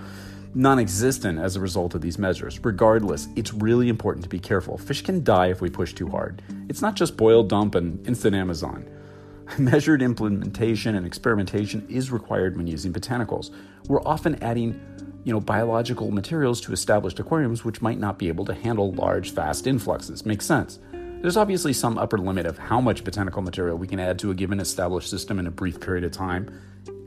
non 0.54 0.78
existent 0.78 1.38
as 1.38 1.54
a 1.54 1.60
result 1.60 1.94
of 1.94 2.00
these 2.00 2.18
measures. 2.18 2.64
Regardless, 2.64 3.28
it's 3.36 3.52
really 3.52 3.90
important 3.90 4.22
to 4.22 4.30
be 4.30 4.38
careful. 4.38 4.78
Fish 4.78 5.02
can 5.02 5.22
die 5.22 5.48
if 5.48 5.60
we 5.60 5.68
push 5.68 5.92
too 5.92 6.08
hard. 6.08 6.40
It's 6.70 6.80
not 6.80 6.96
just 6.96 7.14
boil, 7.14 7.42
dump, 7.42 7.74
and 7.74 8.06
instant 8.08 8.34
Amazon. 8.34 8.88
Measured 9.58 10.00
implementation 10.00 10.94
and 10.94 11.04
experimentation 11.04 11.86
is 11.90 12.10
required 12.10 12.56
when 12.56 12.66
using 12.66 12.90
botanicals. 12.90 13.50
We're 13.86 14.02
often 14.04 14.42
adding 14.42 14.80
you 15.24 15.32
know, 15.32 15.40
biological 15.40 16.10
materials 16.10 16.60
to 16.62 16.72
established 16.72 17.18
aquariums 17.18 17.64
which 17.64 17.82
might 17.82 17.98
not 17.98 18.18
be 18.18 18.28
able 18.28 18.44
to 18.46 18.54
handle 18.54 18.92
large, 18.92 19.32
fast 19.32 19.66
influxes. 19.66 20.24
Makes 20.24 20.46
sense. 20.46 20.78
There's 21.20 21.36
obviously 21.36 21.74
some 21.74 21.98
upper 21.98 22.16
limit 22.16 22.46
of 22.46 22.56
how 22.56 22.80
much 22.80 23.04
botanical 23.04 23.42
material 23.42 23.76
we 23.76 23.86
can 23.86 24.00
add 24.00 24.18
to 24.20 24.30
a 24.30 24.34
given 24.34 24.58
established 24.58 25.10
system 25.10 25.38
in 25.38 25.46
a 25.46 25.50
brief 25.50 25.78
period 25.78 26.04
of 26.04 26.12
time, 26.12 26.48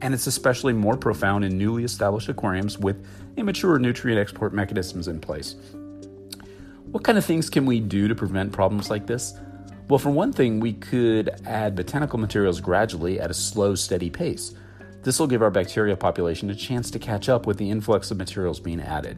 and 0.01 0.13
it's 0.13 0.27
especially 0.27 0.73
more 0.73 0.95
profound 0.95 1.43
in 1.43 1.57
newly 1.57 1.83
established 1.83 2.29
aquariums 2.29 2.77
with 2.77 3.03
immature 3.37 3.79
nutrient 3.79 4.19
export 4.19 4.53
mechanisms 4.53 5.07
in 5.07 5.19
place. 5.19 5.55
What 6.91 7.03
kind 7.03 7.17
of 7.17 7.25
things 7.25 7.49
can 7.49 7.65
we 7.65 7.79
do 7.79 8.07
to 8.07 8.13
prevent 8.13 8.51
problems 8.51 8.91
like 8.91 9.07
this? 9.07 9.33
Well, 9.89 9.97
for 9.97 10.11
one 10.11 10.31
thing, 10.31 10.59
we 10.59 10.73
could 10.73 11.31
add 11.47 11.75
botanical 11.75 12.19
materials 12.19 12.61
gradually 12.61 13.19
at 13.19 13.31
a 13.31 13.33
slow, 13.33 13.73
steady 13.73 14.11
pace. 14.11 14.53
This 15.03 15.19
will 15.19 15.27
give 15.27 15.41
our 15.41 15.51
bacteria 15.51 15.97
population 15.97 16.49
a 16.49 16.55
chance 16.55 16.89
to 16.91 16.99
catch 16.99 17.27
up 17.27 17.45
with 17.45 17.57
the 17.57 17.69
influx 17.69 18.09
of 18.09 18.17
materials 18.17 18.61
being 18.61 18.79
added. 18.79 19.17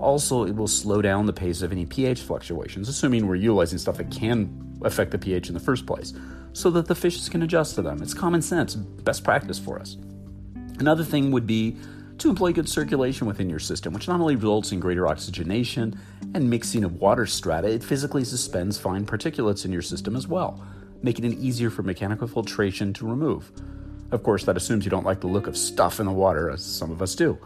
Also, 0.00 0.44
it 0.44 0.56
will 0.56 0.66
slow 0.66 1.00
down 1.00 1.26
the 1.26 1.32
pace 1.32 1.62
of 1.62 1.70
any 1.70 1.86
pH 1.86 2.22
fluctuations, 2.22 2.88
assuming 2.88 3.28
we're 3.28 3.36
utilizing 3.36 3.78
stuff 3.78 3.98
that 3.98 4.10
can 4.10 4.76
affect 4.82 5.12
the 5.12 5.18
pH 5.18 5.46
in 5.46 5.54
the 5.54 5.60
first 5.60 5.86
place, 5.86 6.12
so 6.52 6.70
that 6.70 6.86
the 6.86 6.94
fishes 6.94 7.28
can 7.28 7.42
adjust 7.42 7.76
to 7.76 7.82
them. 7.82 8.02
It's 8.02 8.14
common 8.14 8.42
sense, 8.42 8.74
best 8.74 9.22
practice 9.22 9.60
for 9.60 9.78
us. 9.78 9.96
Another 10.80 11.04
thing 11.04 11.30
would 11.30 11.46
be 11.46 11.76
to 12.18 12.28
employ 12.28 12.52
good 12.52 12.68
circulation 12.68 13.28
within 13.28 13.48
your 13.48 13.60
system, 13.60 13.92
which 13.92 14.08
not 14.08 14.20
only 14.20 14.34
results 14.34 14.72
in 14.72 14.80
greater 14.80 15.06
oxygenation 15.06 15.98
and 16.34 16.50
mixing 16.50 16.82
of 16.82 17.00
water 17.00 17.26
strata, 17.26 17.68
it 17.68 17.84
physically 17.84 18.24
suspends 18.24 18.76
fine 18.76 19.06
particulates 19.06 19.64
in 19.64 19.72
your 19.72 19.82
system 19.82 20.16
as 20.16 20.26
well, 20.26 20.60
making 21.00 21.24
it 21.24 21.38
easier 21.38 21.70
for 21.70 21.84
mechanical 21.84 22.26
filtration 22.26 22.92
to 22.92 23.06
remove. 23.06 23.52
Of 24.12 24.22
course, 24.22 24.44
that 24.44 24.58
assumes 24.58 24.84
you 24.84 24.90
don't 24.90 25.06
like 25.06 25.20
the 25.20 25.26
look 25.26 25.46
of 25.46 25.56
stuff 25.56 25.98
in 25.98 26.04
the 26.04 26.12
water, 26.12 26.50
as 26.50 26.62
some 26.62 26.90
of 26.90 27.00
us 27.00 27.14
do. 27.14 27.38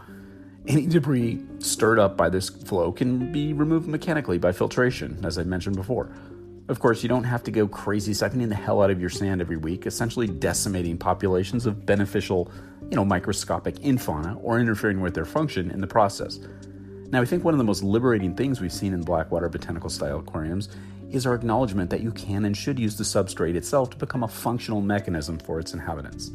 Any 0.67 0.85
debris 0.85 1.41
stirred 1.59 1.97
up 1.97 2.17
by 2.17 2.27
this 2.27 2.49
flow 2.49 2.91
can 2.91 3.31
be 3.31 3.53
removed 3.53 3.87
mechanically 3.87 4.37
by 4.37 4.51
filtration, 4.51 5.17
as 5.23 5.37
I 5.37 5.43
mentioned 5.43 5.77
before. 5.77 6.11
Of 6.67 6.81
course, 6.81 7.01
you 7.01 7.07
don't 7.07 7.23
have 7.23 7.41
to 7.43 7.51
go 7.51 7.69
crazy 7.69 8.13
sucking 8.13 8.49
the 8.49 8.53
hell 8.53 8.81
out 8.81 8.91
of 8.91 8.99
your 8.99 9.09
sand 9.09 9.39
every 9.39 9.55
week, 9.55 9.85
essentially 9.85 10.27
decimating 10.27 10.97
populations 10.97 11.65
of 11.65 11.85
beneficial, 11.85 12.51
you 12.89 12.97
know, 12.97 13.05
microscopic 13.05 13.75
infauna 13.75 14.37
or 14.43 14.59
interfering 14.59 14.99
with 14.99 15.13
their 15.13 15.23
function 15.23 15.71
in 15.71 15.79
the 15.79 15.87
process. 15.87 16.39
Now, 17.11 17.21
I 17.21 17.25
think 17.25 17.45
one 17.45 17.53
of 17.53 17.57
the 17.59 17.63
most 17.63 17.81
liberating 17.81 18.35
things 18.35 18.59
we've 18.59 18.73
seen 18.73 18.93
in 18.93 19.03
Blackwater 19.03 19.47
botanical 19.47 19.89
style 19.89 20.19
aquariums 20.19 20.67
is 21.09 21.25
our 21.25 21.33
acknowledgement 21.33 21.89
that 21.91 22.01
you 22.01 22.11
can 22.11 22.43
and 22.43 22.57
should 22.57 22.77
use 22.77 22.97
the 22.97 23.05
substrate 23.05 23.55
itself 23.55 23.89
to 23.91 23.97
become 23.97 24.23
a 24.23 24.27
functional 24.27 24.81
mechanism 24.81 25.37
for 25.37 25.61
its 25.61 25.73
inhabitants. 25.73 26.31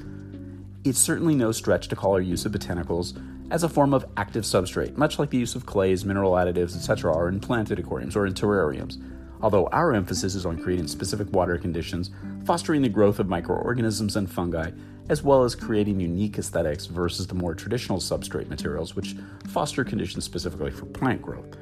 It's 0.84 0.98
certainly 0.98 1.36
no 1.36 1.52
stretch 1.52 1.86
to 1.88 1.96
call 1.96 2.14
our 2.14 2.20
use 2.20 2.44
of 2.44 2.50
botanicals 2.50 3.16
as 3.52 3.62
a 3.62 3.68
form 3.68 3.94
of 3.94 4.04
active 4.16 4.42
substrate, 4.42 4.96
much 4.96 5.16
like 5.16 5.30
the 5.30 5.38
use 5.38 5.54
of 5.54 5.64
clays, 5.64 6.04
mineral 6.04 6.32
additives, 6.32 6.74
etc., 6.74 7.14
are 7.14 7.28
in 7.28 7.38
planted 7.38 7.78
aquariums 7.78 8.16
or 8.16 8.26
in 8.26 8.34
terrariums. 8.34 9.00
Although 9.42 9.68
our 9.68 9.94
emphasis 9.94 10.34
is 10.34 10.44
on 10.44 10.60
creating 10.60 10.88
specific 10.88 11.32
water 11.32 11.56
conditions, 11.56 12.10
fostering 12.44 12.82
the 12.82 12.88
growth 12.88 13.20
of 13.20 13.28
microorganisms 13.28 14.16
and 14.16 14.28
fungi, 14.28 14.72
as 15.08 15.22
well 15.22 15.44
as 15.44 15.54
creating 15.54 16.00
unique 16.00 16.36
aesthetics 16.36 16.86
versus 16.86 17.28
the 17.28 17.34
more 17.34 17.54
traditional 17.54 17.98
substrate 17.98 18.48
materials, 18.48 18.96
which 18.96 19.14
foster 19.46 19.84
conditions 19.84 20.24
specifically 20.24 20.72
for 20.72 20.86
plant 20.86 21.22
growth. 21.22 21.56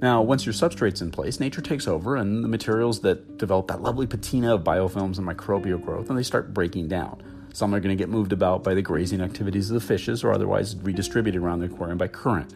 Now, 0.00 0.22
once 0.22 0.46
your 0.46 0.52
substrate's 0.52 1.02
in 1.02 1.10
place, 1.10 1.40
nature 1.40 1.62
takes 1.62 1.88
over, 1.88 2.14
and 2.14 2.44
the 2.44 2.48
materials 2.48 3.00
that 3.00 3.38
develop 3.38 3.66
that 3.68 3.82
lovely 3.82 4.06
patina 4.06 4.54
of 4.54 4.62
biofilms 4.62 5.18
and 5.18 5.26
microbial 5.26 5.82
growth, 5.82 6.10
and 6.10 6.16
they 6.16 6.22
start 6.22 6.54
breaking 6.54 6.86
down. 6.86 7.20
Some 7.52 7.74
are 7.74 7.80
going 7.80 7.96
to 7.96 8.00
get 8.00 8.08
moved 8.08 8.32
about 8.32 8.62
by 8.62 8.74
the 8.74 8.82
grazing 8.82 9.20
activities 9.20 9.70
of 9.70 9.74
the 9.74 9.86
fishes, 9.86 10.22
or 10.22 10.32
otherwise 10.32 10.76
redistributed 10.76 11.42
around 11.42 11.60
the 11.60 11.66
aquarium 11.66 11.98
by 11.98 12.08
current. 12.08 12.54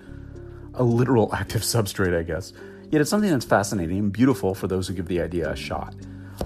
A 0.75 0.85
literal 0.85 1.35
active 1.35 1.63
substrate, 1.63 2.17
I 2.17 2.23
guess. 2.23 2.53
Yet 2.91 3.01
it's 3.01 3.11
something 3.11 3.31
that's 3.31 3.45
fascinating 3.45 3.99
and 3.99 4.13
beautiful 4.13 4.55
for 4.55 4.69
those 4.69 4.87
who 4.87 4.95
give 4.95 5.09
the 5.09 5.21
idea 5.21 5.51
a 5.51 5.57
shot. 5.57 5.95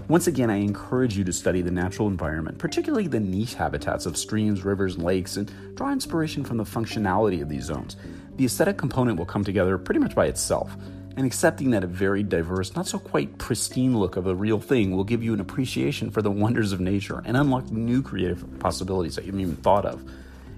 Once 0.09 0.27
again, 0.27 0.51
I 0.51 0.57
encourage 0.57 1.17
you 1.17 1.25
to 1.25 1.33
study 1.33 1.63
the 1.63 1.71
natural 1.71 2.09
environment, 2.09 2.59
particularly 2.59 3.07
the 3.07 3.21
niche 3.21 3.55
habitats 3.55 4.07
of 4.07 4.17
streams, 4.17 4.65
rivers, 4.65 4.95
and 4.95 5.05
lakes, 5.05 5.37
and 5.37 5.53
draw 5.77 5.93
inspiration 5.93 6.45
from 6.45 6.57
the 6.57 6.65
functionality 6.65 7.43
of 7.43 7.49
these 7.49 7.65
zones. 7.65 7.97
The 8.37 8.45
aesthetic 8.45 8.79
component 8.79 9.19
will 9.19 9.27
come 9.27 9.45
together 9.45 9.77
pretty 9.79 10.01
much 10.01 10.15
by 10.15 10.27
itself, 10.27 10.77
and 11.19 11.27
accepting 11.27 11.71
that 11.71 11.83
a 11.83 11.89
very 11.89 12.23
diverse, 12.23 12.77
not 12.77 12.87
so 12.87 12.97
quite 12.97 13.39
pristine 13.39 13.99
look 13.99 14.15
of 14.15 14.29
a 14.29 14.35
real 14.37 14.61
thing 14.61 14.95
will 14.95 15.03
give 15.03 15.21
you 15.21 15.35
an 15.35 15.41
appreciation 15.41 16.13
for 16.13 16.23
the 16.23 16.31
wonders 16.31 16.71
of 16.71 16.79
nature 16.79 17.21
and 17.25 17.37
unlock 17.37 17.73
new 17.73 18.01
creative 18.01 18.47
possibilities 18.61 19.17
that 19.17 19.23
you 19.25 19.33
haven't 19.33 19.41
even 19.41 19.57
thought 19.57 19.85
of. 19.85 20.09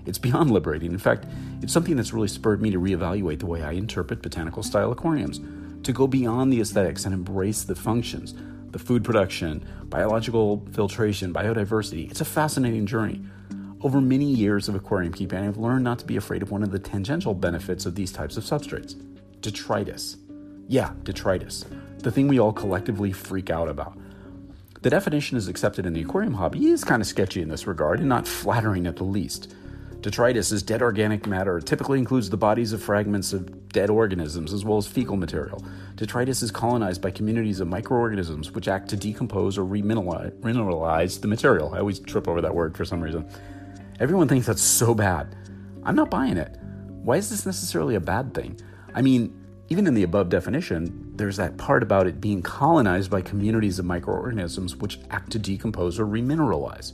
It's 0.04 0.18
beyond 0.18 0.50
liberating. 0.50 0.92
In 0.92 0.98
fact, 0.98 1.24
it's 1.62 1.72
something 1.72 1.96
that's 1.96 2.12
really 2.12 2.28
spurred 2.28 2.60
me 2.60 2.70
to 2.72 2.78
reevaluate 2.78 3.38
the 3.38 3.46
way 3.46 3.62
I 3.62 3.72
interpret 3.72 4.20
botanical 4.20 4.62
style 4.62 4.92
aquariums, 4.92 5.40
to 5.82 5.92
go 5.92 6.06
beyond 6.06 6.52
the 6.52 6.60
aesthetics 6.60 7.06
and 7.06 7.14
embrace 7.14 7.64
the 7.64 7.74
functions, 7.74 8.34
the 8.70 8.78
food 8.78 9.02
production, 9.02 9.66
biological 9.84 10.62
filtration, 10.72 11.32
biodiversity. 11.32 12.10
It's 12.10 12.20
a 12.20 12.26
fascinating 12.26 12.84
journey. 12.84 13.22
Over 13.80 14.02
many 14.02 14.26
years 14.26 14.68
of 14.68 14.74
aquarium 14.74 15.14
keeping, 15.14 15.38
I've 15.38 15.56
learned 15.56 15.84
not 15.84 16.00
to 16.00 16.04
be 16.04 16.18
afraid 16.18 16.42
of 16.42 16.50
one 16.50 16.62
of 16.62 16.70
the 16.70 16.78
tangential 16.78 17.32
benefits 17.32 17.86
of 17.86 17.94
these 17.94 18.12
types 18.12 18.36
of 18.36 18.44
substrates 18.44 18.94
detritus. 19.40 20.18
Yeah, 20.70 20.92
detritus, 21.02 21.64
the 21.98 22.12
thing 22.12 22.28
we 22.28 22.38
all 22.38 22.52
collectively 22.52 23.10
freak 23.10 23.50
out 23.50 23.68
about. 23.68 23.98
The 24.82 24.90
definition 24.90 25.36
is 25.36 25.48
accepted 25.48 25.84
in 25.84 25.94
the 25.94 26.02
aquarium 26.02 26.34
hobby 26.34 26.66
is 26.66 26.84
kind 26.84 27.02
of 27.02 27.08
sketchy 27.08 27.42
in 27.42 27.48
this 27.48 27.66
regard 27.66 27.98
and 27.98 28.08
not 28.08 28.28
flattering 28.28 28.86
at 28.86 28.94
the 28.94 29.02
least. 29.02 29.52
Detritus 30.00 30.52
is 30.52 30.62
dead 30.62 30.80
organic 30.80 31.26
matter. 31.26 31.58
It 31.58 31.66
typically 31.66 31.98
includes 31.98 32.30
the 32.30 32.36
bodies 32.36 32.72
of 32.72 32.80
fragments 32.80 33.32
of 33.32 33.68
dead 33.70 33.90
organisms 33.90 34.52
as 34.52 34.64
well 34.64 34.78
as 34.78 34.86
fecal 34.86 35.16
material. 35.16 35.60
Detritus 35.96 36.40
is 36.40 36.52
colonized 36.52 37.02
by 37.02 37.10
communities 37.10 37.58
of 37.58 37.66
microorganisms 37.66 38.52
which 38.52 38.68
act 38.68 38.88
to 38.90 38.96
decompose 38.96 39.58
or 39.58 39.64
remineralize 39.64 41.20
the 41.20 41.26
material. 41.26 41.74
I 41.74 41.80
always 41.80 41.98
trip 41.98 42.28
over 42.28 42.40
that 42.42 42.54
word 42.54 42.76
for 42.76 42.84
some 42.84 43.00
reason. 43.00 43.28
Everyone 43.98 44.28
thinks 44.28 44.46
that's 44.46 44.62
so 44.62 44.94
bad. 44.94 45.34
I'm 45.82 45.96
not 45.96 46.12
buying 46.12 46.36
it. 46.36 46.56
Why 47.02 47.16
is 47.16 47.28
this 47.28 47.44
necessarily 47.44 47.96
a 47.96 48.00
bad 48.00 48.34
thing? 48.34 48.60
I 48.94 49.02
mean, 49.02 49.36
even 49.70 49.86
in 49.86 49.94
the 49.94 50.02
above 50.02 50.28
definition, 50.28 51.12
there's 51.14 51.36
that 51.36 51.56
part 51.56 51.84
about 51.84 52.08
it 52.08 52.20
being 52.20 52.42
colonized 52.42 53.10
by 53.10 53.22
communities 53.22 53.78
of 53.78 53.84
microorganisms 53.84 54.74
which 54.76 54.98
act 55.10 55.30
to 55.30 55.38
decompose 55.38 55.98
or 55.98 56.06
remineralize. 56.06 56.92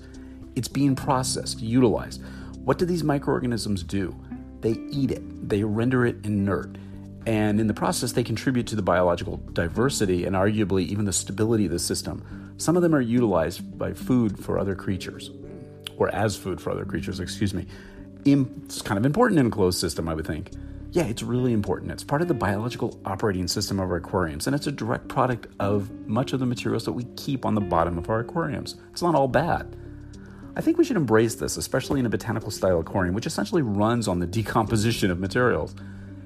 It's 0.55 0.69
being 0.69 0.95
processed, 0.95 1.61
utilized. 1.63 2.23
What 2.65 2.79
do 2.79 2.85
these 2.85 3.03
microorganisms 3.03 3.83
do? 3.83 4.15
They 4.61 4.73
eat 4.91 5.11
it, 5.11 5.49
they 5.49 5.65
render 5.65 6.05
it 6.05 6.17
inert, 6.25 6.77
and 7.27 7.59
in 7.59 7.67
the 7.67 7.75
process, 7.75 8.13
they 8.13 8.23
contribute 8.23 8.67
to 8.69 8.77
the 8.77 8.83
biological 8.83 9.39
diversity 9.53 10.27
and 10.27 10.37
arguably 10.37 10.87
even 10.87 11.07
the 11.07 11.13
stability 11.13 11.65
of 11.65 11.73
the 11.73 11.79
system. 11.79 12.55
Some 12.59 12.77
of 12.77 12.83
them 12.83 12.95
are 12.95 13.01
utilized 13.01 13.79
by 13.79 13.95
food 13.95 14.39
for 14.39 14.59
other 14.59 14.75
creatures, 14.75 15.31
or 15.97 16.09
as 16.15 16.37
food 16.37 16.61
for 16.61 16.71
other 16.71 16.85
creatures, 16.85 17.21
excuse 17.21 17.55
me. 17.55 17.67
It's 18.25 18.83
kind 18.83 18.99
of 18.99 19.07
important 19.07 19.41
in 19.41 19.47
a 19.47 19.51
closed 19.51 19.79
system, 19.79 20.09
I 20.09 20.15
would 20.15 20.27
think. 20.27 20.51
Yeah, 20.97 21.05
it's 21.05 21.23
really 21.23 21.53
important. 21.53 21.93
It's 21.93 22.03
part 22.03 22.23
of 22.23 22.29
the 22.29 22.33
biological 22.33 22.99
operating 23.05 23.49
system 23.49 23.79
of 23.79 23.91
our 23.91 23.97
aquariums, 23.97 24.47
and 24.47 24.57
it's 24.57 24.67
a 24.67 24.73
direct 24.73 25.09
product 25.09 25.47
of 25.61 25.91
much 26.09 26.33
of 26.33 26.41
the 26.41 26.47
materials 26.47 26.87
that 26.87 26.93
we 26.93 27.05
keep 27.17 27.45
on 27.45 27.55
the 27.55 27.61
bottom 27.61 27.99
of 27.99 28.09
our 28.09 28.21
aquariums. 28.21 28.77
It's 28.93 29.03
not 29.03 29.15
all 29.15 29.29
bad. 29.29 29.77
I 30.57 30.63
think 30.63 30.79
we 30.79 30.87
should 30.87 30.97
embrace 30.97 31.35
this, 31.35 31.59
especially 31.59 32.01
in 32.01 32.07
a 32.07 32.09
botanical 32.09 32.51
style 32.51 32.81
aquarium, 32.81 33.15
which 33.15 33.27
essentially 33.27 33.61
runs 33.61 34.09
on 34.09 34.21
the 34.21 34.27
decomposition 34.27 35.11
of 35.11 35.21
materials. 35.21 35.75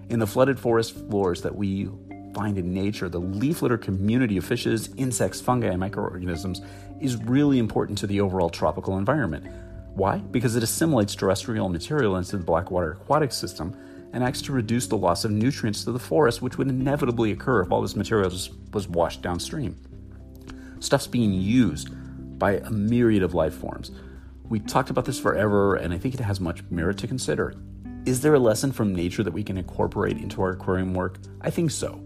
In 0.09 0.21
the 0.21 0.27
flooded 0.29 0.61
forest 0.61 0.95
floors 0.95 1.43
that 1.43 1.57
we 1.57 1.89
find 2.33 2.57
in 2.57 2.73
nature, 2.73 3.09
the 3.09 3.19
leaf 3.19 3.63
litter 3.63 3.77
community 3.77 4.37
of 4.37 4.45
fishes, 4.45 4.91
insects, 4.97 5.41
fungi, 5.41 5.67
and 5.67 5.81
microorganisms 5.81 6.61
is 7.01 7.17
really 7.25 7.59
important 7.59 7.99
to 7.99 8.07
the 8.07 8.21
overall 8.21 8.51
tropical 8.51 8.99
environment. 8.99 9.49
Why? 9.95 10.19
Because 10.19 10.55
it 10.55 10.63
assimilates 10.63 11.17
terrestrial 11.17 11.69
material 11.69 12.15
into 12.15 12.37
the 12.37 12.45
blackwater 12.45 12.93
aquatic 12.93 13.33
system 13.33 13.77
and 14.13 14.25
acts 14.25 14.43
to 14.43 14.53
reduce 14.53 14.87
the 14.87 14.97
loss 14.97 15.25
of 15.25 15.31
nutrients 15.31 15.85
to 15.85 15.93
the 15.93 15.99
forest, 15.99 16.43
which 16.43 16.59
would 16.59 16.69
inevitably 16.69 17.33
occur 17.33 17.63
if 17.63 17.71
all 17.71 17.83
this 17.83 17.97
material 17.97 18.31
was 18.73 18.89
washed 18.89 19.23
downstream. 19.23 19.77
Stuff's 20.81 21.07
being 21.07 21.33
used 21.33 21.91
by 22.39 22.53
a 22.57 22.71
myriad 22.71 23.23
of 23.23 23.35
life 23.35 23.55
forms. 23.55 23.93
We 24.49 24.59
talked 24.61 24.91
about 24.91 25.05
this 25.05 25.21
forever, 25.21 25.77
and 25.77 25.95
I 25.95 25.99
think 25.99 26.15
it 26.15 26.21
has 26.21 26.41
much 26.41 26.63
merit 26.71 26.99
to 26.99 27.07
consider. 27.07 27.55
Is 28.07 28.23
there 28.23 28.35
a 28.35 28.39
lesson 28.39 28.73
from 28.73 28.95
nature 28.95 29.23
that 29.23 29.33
we 29.33 29.45
can 29.45 29.59
incorporate 29.59 30.17
into 30.17 30.41
our 30.43 30.53
aquarium 30.53 30.95
work? 30.95 31.19
I 31.43 31.51
think 31.51 31.71
so. 31.71 32.03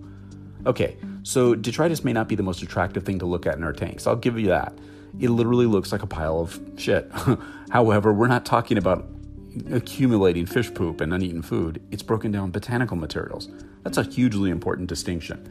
Okay, 0.66 0.96
so 1.22 1.54
detritus 1.54 2.04
may 2.04 2.12
not 2.12 2.28
be 2.28 2.34
the 2.34 2.42
most 2.42 2.62
attractive 2.62 3.04
thing 3.04 3.18
to 3.20 3.26
look 3.26 3.46
at 3.46 3.56
in 3.56 3.64
our 3.64 3.72
tanks. 3.72 4.06
I'll 4.06 4.16
give 4.16 4.38
you 4.38 4.48
that. 4.48 4.76
It 5.20 5.30
literally 5.30 5.66
looks 5.66 5.92
like 5.92 6.02
a 6.02 6.06
pile 6.06 6.40
of 6.40 6.60
shit. 6.76 7.10
However, 7.70 8.12
we're 8.12 8.26
not 8.26 8.44
talking 8.44 8.76
about 8.76 9.06
accumulating 9.70 10.46
fish 10.46 10.72
poop 10.72 11.00
and 11.00 11.12
uneaten 11.12 11.42
food. 11.42 11.82
It's 11.90 12.02
broken 12.02 12.32
down 12.32 12.50
botanical 12.50 12.96
materials. 12.96 13.48
That's 13.82 13.98
a 13.98 14.02
hugely 14.02 14.50
important 14.50 14.88
distinction. 14.88 15.50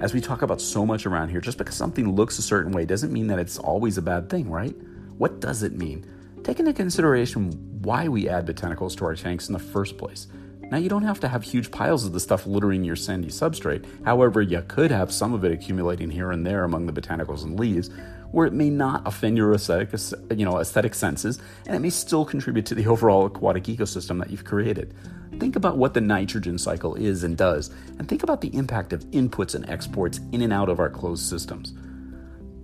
As 0.00 0.12
we 0.14 0.20
talk 0.20 0.42
about 0.42 0.60
so 0.60 0.84
much 0.84 1.06
around 1.06 1.28
here, 1.28 1.40
just 1.40 1.58
because 1.58 1.76
something 1.76 2.14
looks 2.14 2.38
a 2.38 2.42
certain 2.42 2.72
way 2.72 2.84
doesn't 2.84 3.12
mean 3.12 3.28
that 3.28 3.38
it's 3.38 3.58
always 3.58 3.98
a 3.98 4.02
bad 4.02 4.28
thing, 4.28 4.50
right? 4.50 4.74
What 5.16 5.40
does 5.40 5.62
it 5.62 5.72
mean? 5.72 6.04
Take 6.42 6.58
into 6.58 6.72
consideration 6.72 7.52
why 7.82 8.08
we 8.08 8.28
add 8.28 8.46
botanicals 8.46 8.96
to 8.96 9.04
our 9.04 9.14
tanks 9.14 9.48
in 9.48 9.52
the 9.52 9.58
first 9.58 9.96
place. 9.96 10.26
Now, 10.72 10.78
you 10.78 10.88
don't 10.88 11.04
have 11.04 11.20
to 11.20 11.28
have 11.28 11.42
huge 11.42 11.70
piles 11.70 12.06
of 12.06 12.12
the 12.12 12.20
stuff 12.20 12.46
littering 12.46 12.82
your 12.82 12.96
sandy 12.96 13.28
substrate. 13.28 13.84
However, 14.04 14.40
you 14.40 14.62
could 14.66 14.90
have 14.90 15.12
some 15.12 15.34
of 15.34 15.44
it 15.44 15.52
accumulating 15.52 16.10
here 16.10 16.32
and 16.32 16.46
there 16.46 16.64
among 16.64 16.86
the 16.86 16.92
botanicals 16.92 17.44
and 17.44 17.60
leaves, 17.60 17.90
where 18.32 18.46
it 18.46 18.52
may 18.52 18.68
not 18.68 19.06
offend 19.06 19.36
your 19.36 19.54
aesthetic, 19.54 19.90
you 20.36 20.44
know, 20.44 20.58
aesthetic 20.58 20.94
senses, 20.94 21.38
and 21.66 21.76
it 21.76 21.80
may 21.80 21.90
still 21.90 22.24
contribute 22.24 22.66
to 22.66 22.74
the 22.74 22.86
overall 22.86 23.26
aquatic 23.26 23.64
ecosystem 23.64 24.18
that 24.18 24.30
you've 24.30 24.44
created. 24.44 24.94
Think 25.38 25.56
about 25.56 25.78
what 25.78 25.94
the 25.94 26.00
nitrogen 26.00 26.58
cycle 26.58 26.94
is 26.94 27.24
and 27.24 27.36
does, 27.36 27.70
and 27.98 28.08
think 28.08 28.22
about 28.22 28.40
the 28.40 28.54
impact 28.56 28.92
of 28.92 29.04
inputs 29.12 29.54
and 29.54 29.68
exports 29.68 30.20
in 30.32 30.42
and 30.42 30.52
out 30.52 30.68
of 30.68 30.80
our 30.80 30.90
closed 30.90 31.28
systems. 31.28 31.74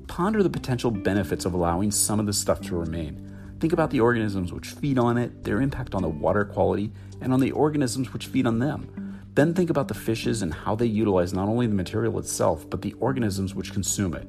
Ponder 0.07 0.43
the 0.43 0.51
potential 0.51 0.91
benefits 0.91 1.45
of 1.45 1.55
allowing 1.55 1.91
some 1.91 2.19
of 2.19 2.27
this 2.27 2.39
stuff 2.39 2.61
to 2.63 2.77
remain. 2.77 3.25
Think 3.61 3.73
about 3.73 3.91
the 3.91 4.01
organisms 4.01 4.53
which 4.53 4.69
feed 4.69 4.99
on 4.99 5.19
it, 5.19 5.45
their 5.45 5.61
impact 5.61 5.95
on 5.95 6.03
the 6.03 6.09
water 6.09 6.45
quality, 6.45 6.93
and 7.21 7.33
on 7.33 7.41
the 7.41 7.53
organisms 7.53 8.13
which 8.13 8.27
feed 8.27 8.47
on 8.47 8.59
them. 8.59 8.89
Then 9.35 9.55
think 9.55 9.71
about 9.71 9.89
the 9.89 9.95
fishes 9.95 10.43
and 10.43 10.53
how 10.53 10.75
they 10.75 10.87
utilize 10.87 11.33
not 11.33 11.49
only 11.49 11.67
the 11.67 11.75
material 11.75 12.19
itself, 12.19 12.69
but 12.69 12.83
the 12.83 12.95
organisms 12.95 13.55
which 13.55 13.73
consume 13.73 14.15
it. 14.15 14.29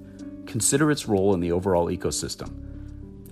Consider 0.49 0.89
its 0.89 1.07
role 1.07 1.35
in 1.35 1.41
the 1.41 1.51
overall 1.51 1.89
ecosystem. 1.89 2.49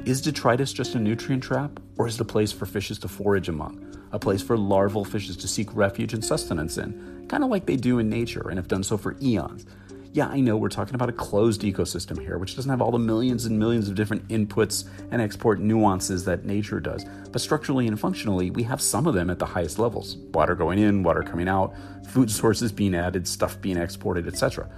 Is 0.05 0.21
detritus 0.21 0.71
just 0.71 0.93
a 0.93 1.00
nutrient 1.00 1.41
trap, 1.41 1.79
or 1.97 2.05
is 2.05 2.13
it 2.13 2.21
a 2.21 2.25
place 2.25 2.51
for 2.51 2.67
fishes 2.67 3.00
to 3.00 3.07
forage 3.07 3.50
among? 3.50 3.97
A 4.12 4.19
place 4.19 4.43
for 4.43 4.55
larval 4.55 5.03
fishes 5.03 5.36
to 5.38 5.47
seek 5.47 5.75
refuge 5.75 6.13
and 6.13 6.24
sustenance 6.24 6.77
in, 6.77 7.25
kind 7.27 7.43
of 7.43 7.50
like 7.50 7.65
they 7.65 7.75
do 7.75 7.97
in 7.97 8.07
nature 8.07 8.47
and 8.50 8.59
have 8.59 8.67
done 8.67 8.83
so 8.83 8.97
for 8.97 9.17
eons. 9.19 9.65
Yeah, 10.13 10.27
I 10.27 10.41
know 10.41 10.57
we're 10.57 10.69
talking 10.69 10.93
about 10.93 11.09
a 11.09 11.13
closed 11.13 11.63
ecosystem 11.63 12.21
here, 12.21 12.38
which 12.38 12.55
doesn't 12.55 12.69
have 12.69 12.83
all 12.83 12.91
the 12.91 13.00
millions 13.00 13.47
and 13.47 13.57
millions 13.57 13.89
of 13.89 13.95
different 13.95 14.27
inputs 14.27 14.88
and 15.09 15.19
export 15.19 15.59
nuances 15.59 16.24
that 16.25 16.45
nature 16.45 16.79
does. 16.79 17.03
But 17.31 17.41
structurally 17.41 17.88
and 17.88 18.00
functionally, 18.00 18.51
we 18.51 18.62
have 18.62 18.79
some 18.79 19.07
of 19.07 19.15
them 19.15 19.31
at 19.31 19.39
the 19.39 19.45
highest 19.47 19.79
levels 19.79 20.17
water 20.36 20.53
going 20.53 20.77
in, 20.77 21.01
water 21.01 21.24
coming 21.24 21.47
out, 21.47 21.74
food 22.05 22.29
sources 22.39 22.71
being 22.71 22.93
added, 22.93 23.27
stuff 23.27 23.59
being 23.59 23.77
exported, 23.77 24.27
etc. 24.27 24.69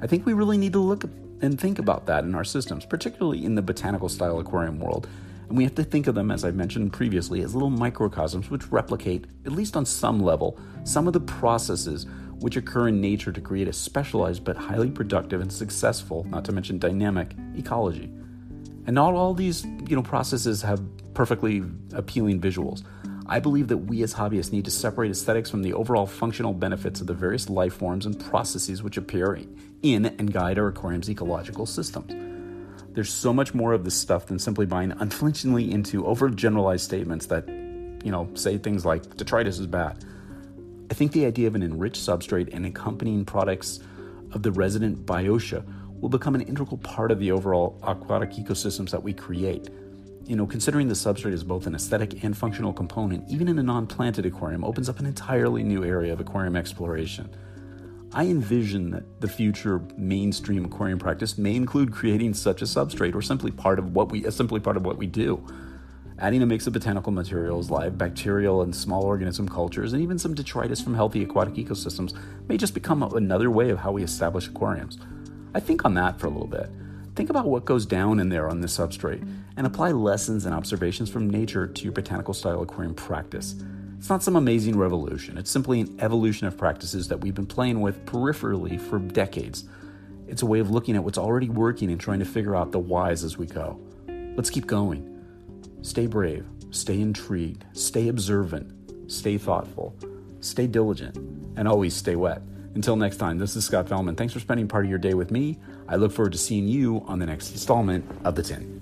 I 0.00 0.06
think 0.06 0.26
we 0.26 0.32
really 0.32 0.58
need 0.58 0.74
to 0.74 0.80
look 0.80 1.04
and 1.42 1.60
think 1.60 1.78
about 1.78 2.06
that 2.06 2.24
in 2.24 2.34
our 2.34 2.44
systems, 2.44 2.86
particularly 2.86 3.44
in 3.44 3.54
the 3.54 3.62
botanical 3.62 4.08
style 4.08 4.38
aquarium 4.38 4.78
world. 4.78 5.08
And 5.48 5.58
we 5.58 5.64
have 5.64 5.74
to 5.74 5.84
think 5.84 6.06
of 6.06 6.14
them, 6.14 6.30
as 6.30 6.44
I 6.44 6.52
mentioned 6.52 6.92
previously, 6.92 7.42
as 7.42 7.52
little 7.52 7.68
microcosms 7.68 8.48
which 8.48 8.70
replicate, 8.72 9.26
at 9.44 9.52
least 9.52 9.76
on 9.76 9.84
some 9.84 10.20
level, 10.20 10.58
some 10.84 11.06
of 11.06 11.12
the 11.12 11.20
processes 11.20 12.06
which 12.38 12.56
occur 12.56 12.88
in 12.88 13.00
nature 13.00 13.32
to 13.32 13.40
create 13.40 13.68
a 13.68 13.72
specialized 13.72 14.44
but 14.44 14.56
highly 14.56 14.90
productive 14.90 15.40
and 15.40 15.52
successful, 15.52 16.24
not 16.30 16.44
to 16.44 16.52
mention 16.52 16.78
dynamic, 16.78 17.34
ecology. 17.56 18.10
And 18.86 18.94
not 18.94 19.14
all 19.14 19.34
these, 19.34 19.64
you 19.88 19.94
know, 19.94 20.02
processes 20.02 20.62
have 20.62 20.80
perfectly 21.14 21.62
appealing 21.92 22.40
visuals. 22.40 22.82
I 23.32 23.40
believe 23.40 23.68
that 23.68 23.78
we 23.78 24.02
as 24.02 24.12
hobbyists 24.12 24.52
need 24.52 24.66
to 24.66 24.70
separate 24.70 25.10
aesthetics 25.10 25.48
from 25.48 25.62
the 25.62 25.72
overall 25.72 26.04
functional 26.04 26.52
benefits 26.52 27.00
of 27.00 27.06
the 27.06 27.14
various 27.14 27.48
life 27.48 27.72
forms 27.72 28.04
and 28.04 28.20
processes 28.20 28.82
which 28.82 28.98
appear 28.98 29.40
in 29.80 30.04
and 30.04 30.30
guide 30.30 30.58
our 30.58 30.68
aquarium's 30.68 31.08
ecological 31.08 31.64
systems. 31.64 32.12
There's 32.92 33.08
so 33.08 33.32
much 33.32 33.54
more 33.54 33.72
of 33.72 33.84
this 33.84 33.94
stuff 33.94 34.26
than 34.26 34.38
simply 34.38 34.66
buying 34.66 34.92
unflinchingly 34.92 35.70
into 35.70 36.02
overgeneralized 36.02 36.80
statements 36.80 37.24
that, 37.28 37.48
you 37.48 38.12
know, 38.12 38.28
say 38.34 38.58
things 38.58 38.84
like 38.84 39.16
detritus 39.16 39.58
is 39.58 39.66
bad. 39.66 40.04
I 40.90 40.92
think 40.92 41.12
the 41.12 41.24
idea 41.24 41.46
of 41.46 41.54
an 41.54 41.62
enriched 41.62 42.06
substrate 42.06 42.52
and 42.52 42.66
accompanying 42.66 43.24
products 43.24 43.80
of 44.32 44.42
the 44.42 44.52
resident 44.52 45.06
biota 45.06 45.64
will 46.02 46.10
become 46.10 46.34
an 46.34 46.42
integral 46.42 46.76
part 46.76 47.10
of 47.10 47.18
the 47.18 47.32
overall 47.32 47.80
aquatic 47.82 48.32
ecosystems 48.32 48.90
that 48.90 49.02
we 49.02 49.14
create. 49.14 49.70
You 50.32 50.36
know, 50.36 50.46
considering 50.46 50.88
the 50.88 50.94
substrate 50.94 51.34
is 51.34 51.44
both 51.44 51.66
an 51.66 51.74
aesthetic 51.74 52.24
and 52.24 52.34
functional 52.34 52.72
component, 52.72 53.28
even 53.28 53.48
in 53.48 53.58
a 53.58 53.62
non 53.62 53.86
planted 53.86 54.24
aquarium, 54.24 54.64
opens 54.64 54.88
up 54.88 54.98
an 54.98 55.04
entirely 55.04 55.62
new 55.62 55.84
area 55.84 56.10
of 56.10 56.20
aquarium 56.20 56.56
exploration. 56.56 57.28
I 58.14 58.24
envision 58.24 58.92
that 58.92 59.20
the 59.20 59.28
future 59.28 59.82
mainstream 59.94 60.64
aquarium 60.64 60.98
practice 60.98 61.36
may 61.36 61.54
include 61.54 61.92
creating 61.92 62.32
such 62.32 62.62
a 62.62 62.64
substrate 62.64 63.14
or 63.14 63.20
simply 63.20 63.50
part 63.50 63.78
of 63.78 63.94
what 63.94 64.10
we 64.10 64.24
uh, 64.26 64.30
simply 64.30 64.58
part 64.58 64.78
of 64.78 64.86
what 64.86 64.96
we 64.96 65.06
do. 65.06 65.46
Adding 66.18 66.40
a 66.40 66.46
mix 66.46 66.66
of 66.66 66.72
botanical 66.72 67.12
materials, 67.12 67.68
live 67.68 67.98
bacterial 67.98 68.62
and 68.62 68.74
small 68.74 69.02
organism 69.02 69.46
cultures, 69.46 69.92
and 69.92 70.02
even 70.02 70.18
some 70.18 70.32
detritus 70.32 70.80
from 70.80 70.94
healthy 70.94 71.22
aquatic 71.22 71.56
ecosystems 71.56 72.18
may 72.48 72.56
just 72.56 72.72
become 72.72 73.02
another 73.02 73.50
way 73.50 73.68
of 73.68 73.80
how 73.80 73.92
we 73.92 74.02
establish 74.02 74.48
aquariums. 74.48 74.96
I 75.54 75.60
think 75.60 75.84
on 75.84 75.92
that 75.92 76.18
for 76.18 76.26
a 76.26 76.30
little 76.30 76.48
bit. 76.48 76.70
Think 77.14 77.28
about 77.28 77.46
what 77.46 77.66
goes 77.66 77.84
down 77.84 78.20
in 78.20 78.30
there 78.30 78.48
on 78.48 78.62
this 78.62 78.76
substrate 78.76 79.26
and 79.58 79.66
apply 79.66 79.90
lessons 79.90 80.46
and 80.46 80.54
observations 80.54 81.10
from 81.10 81.28
nature 81.28 81.66
to 81.66 81.84
your 81.84 81.92
botanical 81.92 82.32
style 82.32 82.62
aquarium 82.62 82.94
practice. 82.94 83.54
It's 83.98 84.08
not 84.08 84.22
some 84.22 84.34
amazing 84.34 84.78
revolution, 84.78 85.36
it's 85.36 85.50
simply 85.50 85.80
an 85.80 85.96
evolution 86.00 86.46
of 86.46 86.56
practices 86.56 87.08
that 87.08 87.20
we've 87.20 87.34
been 87.34 87.46
playing 87.46 87.80
with 87.80 88.04
peripherally 88.06 88.80
for 88.80 88.98
decades. 88.98 89.64
It's 90.26 90.40
a 90.40 90.46
way 90.46 90.60
of 90.60 90.70
looking 90.70 90.96
at 90.96 91.04
what's 91.04 91.18
already 91.18 91.50
working 91.50 91.90
and 91.90 92.00
trying 92.00 92.18
to 92.20 92.24
figure 92.24 92.56
out 92.56 92.72
the 92.72 92.78
whys 92.78 93.22
as 93.24 93.36
we 93.36 93.46
go. 93.46 93.78
Let's 94.34 94.48
keep 94.48 94.66
going. 94.66 95.08
Stay 95.82 96.06
brave, 96.06 96.46
stay 96.70 97.00
intrigued, 97.00 97.66
stay 97.74 98.08
observant, 98.08 98.72
stay 99.12 99.36
thoughtful, 99.36 99.94
stay 100.40 100.66
diligent, 100.66 101.16
and 101.56 101.68
always 101.68 101.94
stay 101.94 102.16
wet. 102.16 102.40
Until 102.74 102.96
next 102.96 103.18
time, 103.18 103.38
this 103.38 103.54
is 103.54 103.64
Scott 103.64 103.86
Fellman. 103.86 104.16
Thanks 104.16 104.32
for 104.32 104.40
spending 104.40 104.66
part 104.66 104.84
of 104.84 104.90
your 104.90 104.98
day 104.98 105.14
with 105.14 105.30
me. 105.30 105.58
I 105.88 105.96
look 105.96 106.10
forward 106.10 106.32
to 106.32 106.38
seeing 106.38 106.66
you 106.66 107.04
on 107.06 107.18
the 107.18 107.26
next 107.26 107.50
installment 107.52 108.04
of 108.24 108.34
The 108.34 108.42
Tint. 108.42 108.81